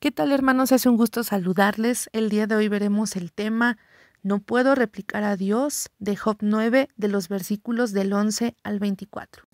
[0.00, 0.72] ¿Qué tal hermanos?
[0.72, 2.08] Es un gusto saludarles.
[2.14, 3.76] El día de hoy veremos el tema
[4.22, 9.44] No puedo replicar a Dios de Job 9 de los versículos del 11 al 24.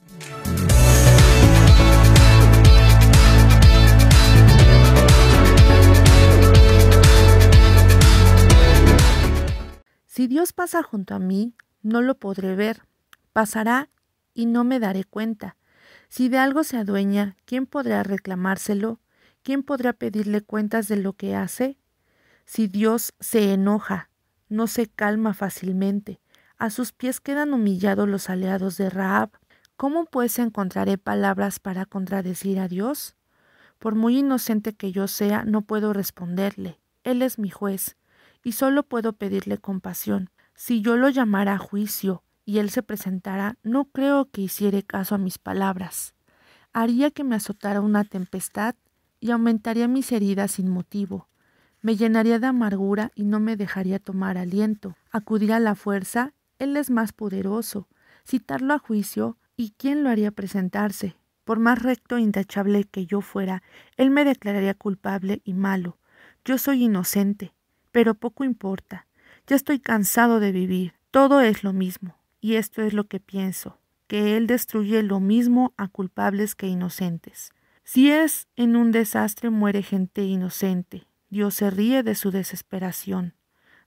[10.07, 12.83] Si Dios pasa junto a mí, no lo podré ver.
[13.33, 13.91] Pasará
[14.33, 15.57] y no me daré cuenta.
[16.09, 19.01] Si de algo se adueña, ¿quién podrá reclamárselo?
[19.47, 21.79] ¿Quién podrá pedirle cuentas de lo que hace?
[22.47, 24.11] Si Dios se enoja,
[24.49, 26.21] no se calma fácilmente,
[26.59, 29.31] a sus pies quedan humillados los aliados de Raab.
[29.77, 33.15] ¿Cómo pues encontraré palabras para contradecir a Dios?
[33.79, 36.81] Por muy inocente que yo sea, no puedo responderle.
[37.05, 37.97] Él es mi juez,
[38.43, 40.29] y solo puedo pedirle compasión.
[40.57, 45.15] Si yo lo llamara a juicio y él se presentara, no creo que hiciere caso
[45.15, 46.15] a mis palabras.
[46.73, 48.75] Haría que me azotara una tempestad
[49.21, 51.29] y aumentaría mis heridas sin motivo.
[51.83, 54.97] Me llenaría de amargura y no me dejaría tomar aliento.
[55.11, 57.89] Acudir a la fuerza, él es más poderoso.
[58.27, 61.17] Citarlo a juicio, ¿y quién lo haría presentarse?
[61.45, 63.63] Por más recto e intachable que yo fuera,
[63.97, 65.99] él me declararía culpable y malo.
[66.45, 67.53] Yo soy inocente,
[67.93, 69.07] pero poco importa.
[69.47, 70.95] Ya estoy cansado de vivir.
[71.13, 72.17] Todo es lo mismo.
[72.41, 77.53] Y esto es lo que pienso, que él destruye lo mismo a culpables que inocentes.
[77.89, 81.07] Si es en un desastre muere gente inocente.
[81.31, 83.35] Dios se ríe de su desesperación.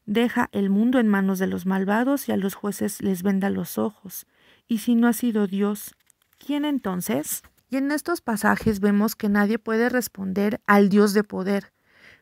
[0.06, 3.78] Deja el mundo en manos de los malvados y a los jueces les venda los
[3.78, 4.26] ojos.
[4.70, 5.98] Y si no ha sido Dios,
[6.38, 7.44] ¿quién entonces?
[7.70, 11.74] Y en estos pasajes vemos que nadie puede responder al Dios de poder.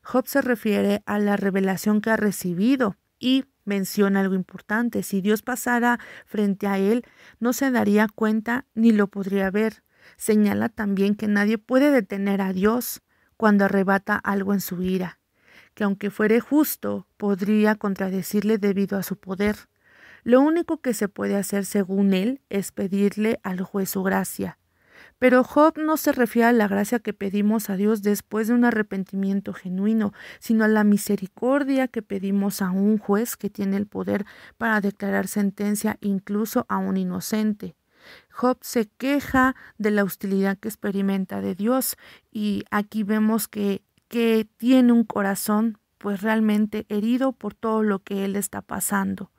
[0.02, 5.04] Job se refiere a la revelación que ha recibido y menciona algo importante.
[5.04, 7.06] Si Dios pasara frente a él,
[7.40, 9.84] no se daría cuenta ni lo podría ver.
[10.18, 13.02] Señala también que nadie puede detener a Dios
[13.38, 15.20] cuando arrebata algo en su ira,
[15.76, 19.56] que aunque fuere justo, podría contradecirle debido a su poder.
[20.24, 24.58] Lo único que se puede hacer según él es pedirle al juez su gracia.
[25.20, 28.66] Pero Job no se refiere a la gracia que pedimos a Dios después de un
[28.66, 34.26] arrepentimiento genuino, sino a la misericordia que pedimos a un juez que tiene el poder
[34.58, 37.77] para declarar sentencia incluso a un inocente.
[38.32, 41.98] Job se queja de la hostilidad que experimenta de Dios
[42.32, 48.26] y aquí vemos que, que tiene un corazón pues realmente herido por todo lo que
[48.26, 49.32] él está pasando.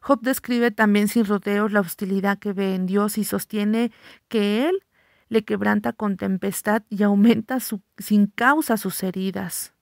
[0.00, 3.92] Job describe también sin rodeos la hostilidad que ve en Dios y sostiene
[4.28, 4.84] que él
[5.28, 9.74] le quebranta con tempestad y aumenta su, sin causa sus heridas.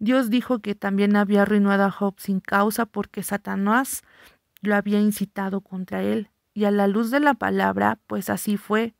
[0.00, 4.02] Dios dijo que también había arruinado a Job sin causa porque Satanás
[4.60, 8.96] lo había incitado contra él y a la luz de la palabra, pues así fue.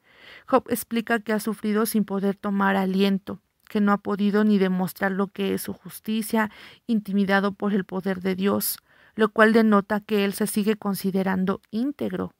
[0.47, 5.11] Job explica que ha sufrido sin poder tomar aliento, que no ha podido ni demostrar
[5.11, 6.53] lo que es su justicia,
[6.87, 8.79] intimidado por el poder de Dios,
[9.17, 12.33] lo cual denota que él se sigue considerando íntegro.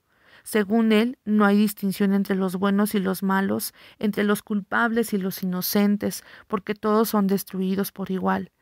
[0.45, 5.19] Según él, no hay distinción entre los buenos y los malos, entre los culpables y
[5.19, 8.53] los inocentes, porque todos son destruidos por igual.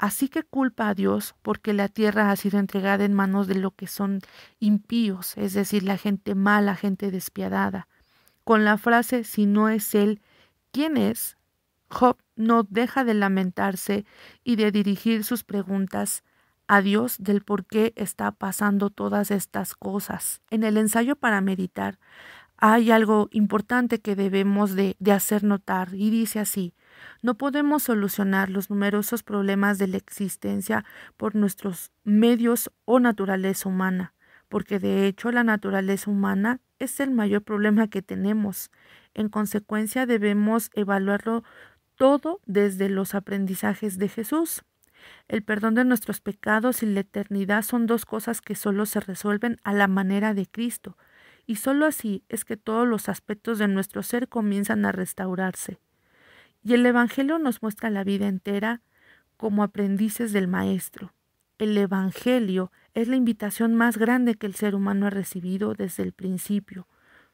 [0.00, 3.72] Así que culpa a Dios porque la tierra ha sido entregada en manos de lo
[3.72, 4.22] que son
[4.58, 7.86] impíos, es decir, la gente mala, gente despiadada.
[8.42, 10.22] Con la frase si no es Él,
[10.72, 11.36] ¿quién es?
[11.90, 14.06] Job no deja de lamentarse
[14.42, 16.24] y de dirigir sus preguntas
[16.66, 20.40] a Dios del por qué está pasando todas estas cosas.
[20.48, 21.98] En el ensayo para meditar
[22.60, 26.74] hay algo importante que debemos de, de hacer notar y dice así,
[27.22, 30.84] no podemos solucionar los numerosos problemas de la existencia
[31.16, 34.14] por nuestros medios o naturaleza humana,
[34.48, 38.70] porque de hecho la naturaleza humana es el mayor problema que tenemos.
[39.14, 41.44] En consecuencia debemos evaluarlo
[41.96, 44.62] todo desde los aprendizajes de Jesús.
[45.28, 49.58] El perdón de nuestros pecados y la eternidad son dos cosas que solo se resuelven
[49.64, 50.96] a la manera de Cristo,
[51.50, 55.80] y sólo así es que todos los aspectos de nuestro ser comienzan a restaurarse.
[56.62, 58.82] Y el Evangelio nos muestra la vida entera
[59.36, 61.12] como aprendices del Maestro.
[61.58, 66.12] El Evangelio es la invitación más grande que el ser humano ha recibido desde el
[66.12, 66.86] principio.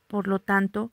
[0.07, 0.93] Por lo tanto,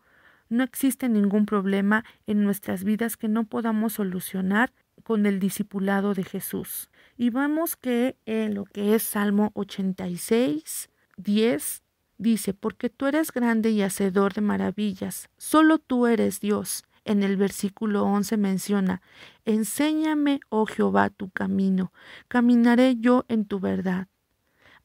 [0.50, 4.74] no existe ningún problema en nuestras vidas que no podamos solucionar
[5.04, 6.90] con el discipulado de Jesús.
[7.16, 11.83] Y vemos que en lo que es Salmo 86, 10,
[12.24, 17.38] dice, porque tú eres grande y hacedor de maravillas, solo tú eres Dios en el
[17.38, 19.02] versículo 11 menciona,
[19.46, 21.92] Enséñame, oh Jehová, tu camino,
[22.28, 24.08] caminaré yo en tu verdad.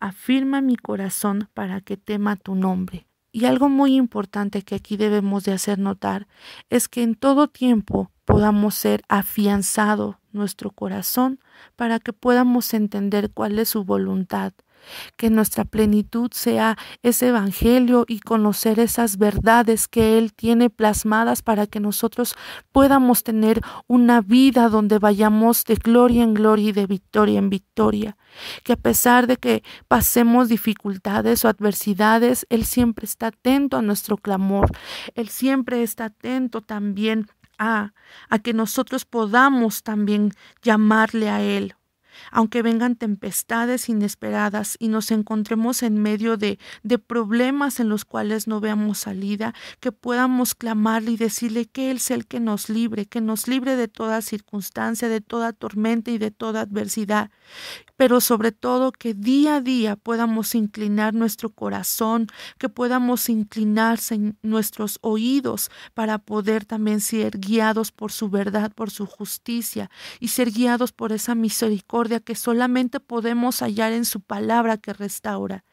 [0.01, 3.07] Afirma mi corazón para que tema tu nombre.
[3.31, 6.27] Y algo muy importante que aquí debemos de hacer notar
[6.71, 11.39] es que en todo tiempo podamos ser afianzado nuestro corazón
[11.77, 14.53] para que podamos entender cuál es su voluntad
[15.17, 21.67] que nuestra plenitud sea ese Evangelio y conocer esas verdades que Él tiene plasmadas para
[21.67, 22.35] que nosotros
[22.73, 28.17] podamos tener una vida donde vayamos de gloria en gloria y de victoria en victoria.
[28.63, 34.17] Que a pesar de que pasemos dificultades o adversidades, Él siempre está atento a nuestro
[34.17, 34.71] clamor.
[35.15, 37.27] Él siempre está atento también
[37.59, 37.93] a,
[38.29, 40.33] a que nosotros podamos también
[40.63, 41.75] llamarle a Él
[42.31, 48.47] aunque vengan tempestades inesperadas y nos encontremos en medio de, de problemas en los cuales
[48.47, 53.07] no veamos salida, que podamos clamarle y decirle que Él es el que nos libre,
[53.07, 57.31] que nos libre de toda circunstancia, de toda tormenta y de toda adversidad,
[57.99, 65.01] pero sobre todo que día a día podamos inclinar nuestro corazón, que podamos inclinarse nuestros
[65.03, 69.91] oídos para poder también ser guiados por su verdad, por su justicia
[70.21, 75.65] y ser guiados por esa misericordia que solamente podemos hallar en su palabra que restaura.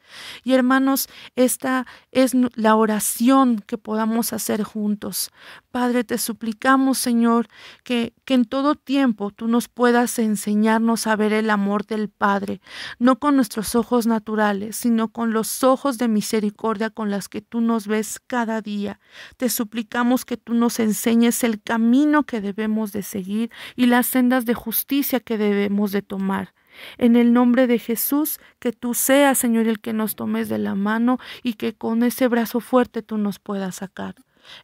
[0.44, 5.30] Y hermanos, esta es la oración que podamos hacer juntos.
[5.70, 7.48] Padre, te suplicamos, Señor,
[7.82, 12.60] que, que en todo tiempo tú nos puedas enseñarnos a ver el amor del Padre,
[12.98, 17.60] no con nuestros ojos naturales, sino con los ojos de misericordia con las que tú
[17.60, 19.00] nos ves cada día.
[19.36, 24.44] Te suplicamos que tú nos enseñes el camino que debemos de seguir y las sendas
[24.44, 26.54] de justicia que debemos de tomar.
[26.98, 30.74] En el nombre de Jesús, que tú seas, Señor, el que nos tomes de la
[30.74, 34.14] mano y que con ese brazo fuerte tú nos puedas sacar.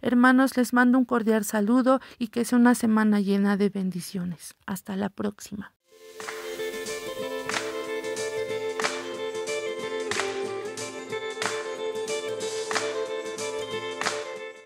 [0.00, 4.54] Hermanos, les mando un cordial saludo y que sea una semana llena de bendiciones.
[4.66, 5.72] Hasta la próxima.